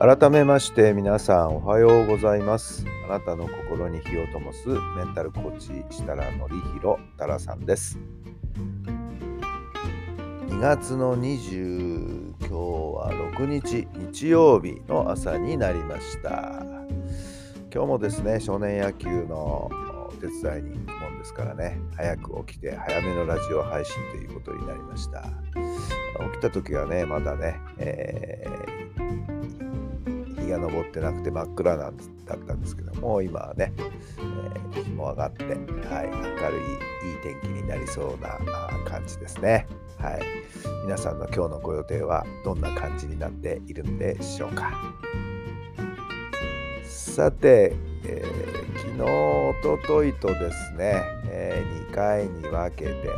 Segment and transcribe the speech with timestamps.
[0.00, 2.86] 改めまして皆さんおはようございます。
[3.06, 7.98] あなたの心に火を灯すメンタルコーチ設楽範弘太良さんです。
[10.48, 16.64] 2月の20今日は6日日曜日の朝になりました。
[17.70, 19.70] 今日もですね少年野球の
[20.08, 25.24] お手伝いに行くもんですからね早く起きて早めのラジオ配信ということになりました。
[26.32, 29.29] 起きた時はねまだね、えー
[30.50, 38.38] が昇ってなくて真っ暗なんだったんですけども今はね、えー、日も上がって、はい、明るいいい天気になりそうな
[38.84, 39.66] 感じですね。
[39.98, 40.22] はい、
[40.84, 44.72] 皆さんの今日のご予定はどんな感じになっているんでしょうか。
[46.84, 53.10] さて、えー、昨日、おとといとですね、えー、2回に分けて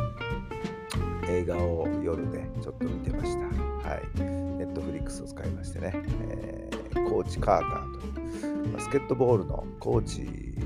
[1.29, 3.89] 映画を夜ね、ちょっと見てました。
[3.89, 3.95] は
[4.39, 4.42] い。
[4.65, 5.91] ネットフリックスを使いましてね、
[6.29, 6.73] えー
[7.13, 10.63] コーチ・カーターというバスケットボールのコーチのです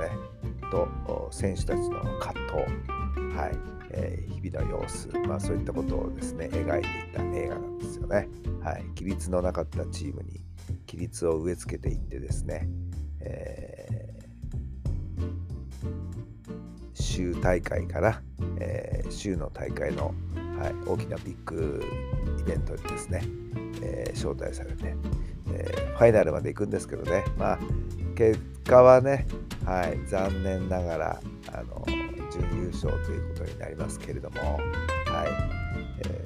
[0.00, 0.10] ね
[0.70, 3.78] と選手たちの葛藤、はい。
[3.90, 8.28] えー、日々の様子、まあ、そういったことをですね描いていた映画なんですよね。
[8.62, 10.44] はい、規律のなかったチームに
[10.86, 12.68] 規律を植え付けていってですね、
[13.20, 18.20] えー、州大会から、
[18.60, 20.12] えー、州の大会の、
[20.58, 21.82] はい、大きなビッグ
[22.48, 23.22] ベントにですね
[23.82, 24.94] えー、招待されて、
[25.52, 27.58] えー、ファイナルまで行くんですけどね、まあ、
[28.16, 29.26] 結果はね、
[29.64, 31.20] はい、残念ながら
[31.52, 31.84] あの
[32.30, 34.58] 準優勝ということになりますけれども、はい
[36.00, 36.24] え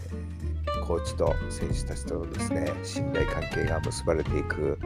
[0.66, 4.78] ー、コーチと選手たちとのですね信頼関係が結ばれていく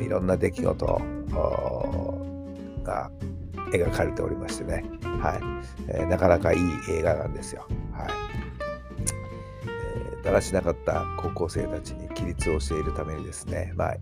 [0.00, 0.86] いろんな出来事
[2.84, 3.10] が
[3.72, 5.40] 描かれておりましてね、はい
[5.88, 6.60] えー、なかなかいい
[6.90, 7.66] 映画なんですよ。
[7.92, 8.25] はい。
[10.26, 13.96] だらしなかった高校生たちに規律をしているためにですね、まあ、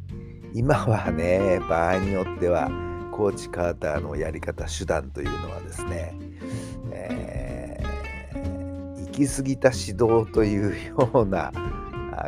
[0.54, 2.70] 今はね、場合によっては、
[3.12, 6.16] コーチ・カーターのやり方、手段というのはですね、
[6.92, 11.52] えー、行き過ぎた指導というような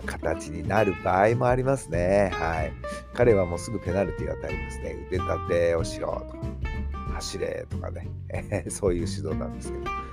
[0.05, 2.31] 形になる場合もありますね。
[2.35, 2.73] はい。
[3.15, 5.07] 彼はもうすぐペナルティーを与えますね。
[5.09, 8.07] 腕立てをしろとか、走れとかね、
[8.69, 10.06] そういう指導なんですけど、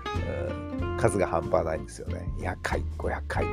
[0.98, 2.26] 数が半端ないんですよね。
[2.40, 3.46] 200回、500回、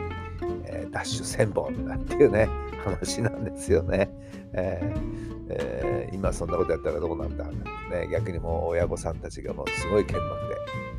[0.65, 2.49] えー、ダッシュ1000本なんていうね、
[2.85, 4.11] 話なんですよね。
[4.53, 7.55] えーえー、今そんなことやったらどうなんだなん
[7.91, 10.31] ね、逆にもう親御さんたちがもうすごい剣幕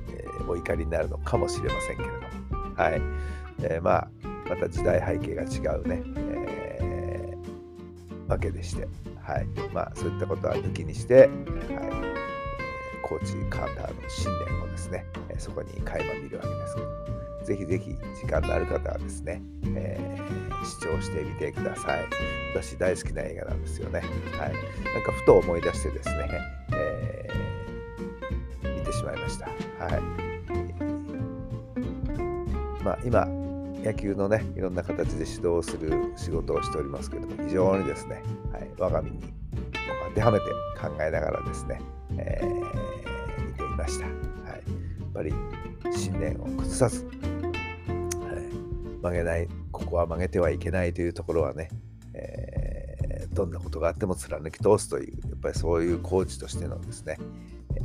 [0.09, 3.01] で、えー、お怒りになるのかもしれませんけれども、はい。
[3.63, 4.09] えー、まあ、
[4.49, 6.03] また時代背景が違うね、
[6.81, 8.88] えー、わけでして、
[9.22, 9.47] はい。
[9.73, 11.29] まあ、そういったことは抜きにして、はい。
[13.01, 15.05] コーチカーターの信念をですね、
[15.41, 19.41] そこに垣間見るわけですけどぜひぜひ時間のある方はですね、
[19.75, 22.06] えー、視聴してみてください。
[22.53, 24.02] 私大好きな映画なんですよね。
[24.38, 24.53] はい。
[24.94, 26.40] なんかふと思い出してですね、
[26.74, 29.47] えー、見てしまいました。
[29.47, 29.52] は
[29.97, 30.02] い。
[32.84, 33.25] まあ今、
[33.84, 38.22] 野球のね、いろんな形で指導する仕事をしておりますけども、非常にですね、
[38.53, 39.19] はい、我が身に
[40.09, 40.46] 当てはめて
[40.79, 41.81] 考えながらですね、
[42.18, 44.41] えー、見ていました。
[45.13, 45.33] ぱり
[45.95, 51.69] 信念を崩さず、はい、曲げない、ここは曲げてはいけないというところはね、
[52.13, 57.17] えー、どんなことがあっても貫き通すという、やっぱりそういうコーチとしてのですね、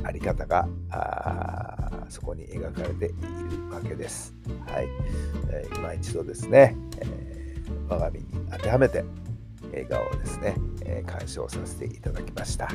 [0.03, 3.13] あり方があそこに描かれている
[3.73, 4.33] わけです。
[4.67, 4.87] はい。
[5.49, 9.03] えー、今一度ですね、えー、我が身に当てはめて
[9.73, 12.69] 映画をですね、えー、鑑賞させていただきました。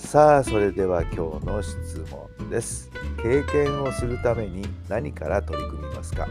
[0.00, 2.90] さあ、それでは今日の質問です。
[3.22, 6.26] 経験をするために何から取り組みますか？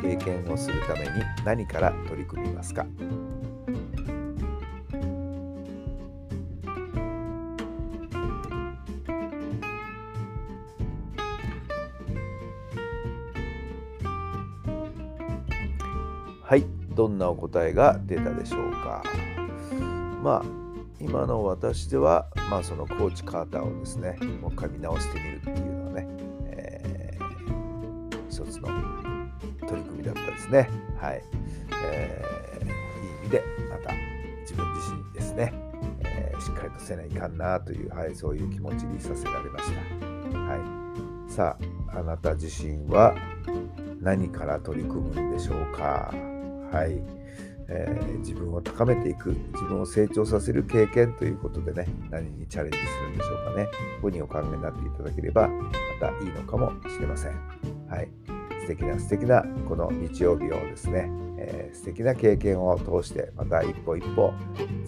[0.00, 1.06] 経験をするために
[1.44, 2.86] 何から取り組みますか？
[16.42, 19.02] はい、どんなお答えが出たでしょうか？
[20.22, 20.67] まあ
[21.00, 26.06] 今の私では、まあ、そのコーチカーターをですね、もう一回見直してみるっていうのはね、
[26.46, 28.68] えー、一つの
[29.68, 30.68] 取り組みだったですね。
[31.00, 31.22] はい。
[31.84, 32.70] えー、いい
[33.20, 33.92] 意味でまた
[34.40, 35.52] 自分自身ですね、
[36.00, 39.66] えー、しっかりとせないかんなという、はい、そういう気持ちにさせられまし
[40.30, 40.38] た。
[40.38, 40.56] は
[41.28, 41.56] い、さ
[41.92, 43.14] ああなた自身は
[44.00, 46.12] 何から取り組むんでしょうか？
[46.72, 47.00] はい
[47.70, 53.66] えー、自分を高めていく、自分を成長させる経験ということでね、何にチャレンジするんでしょうかね。
[53.66, 55.70] ここにお考えになっていただければ、ま
[56.00, 57.32] たいいのかもしれません。
[57.88, 58.08] はい。
[58.62, 64.32] 素敵な素敵なこの日曜日をですね、えー、素敵な経験を通して、また一歩一歩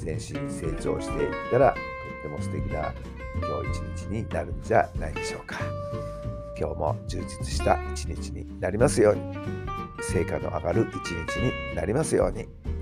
[0.03, 1.81] 前進成長していったら、と
[2.21, 2.95] っても素敵な
[3.37, 5.59] 今日一日になるんじゃないでしょうか。
[6.59, 9.23] 今日も充実した一日になりますように、
[10.03, 12.49] 成果の上がる一日になりますように。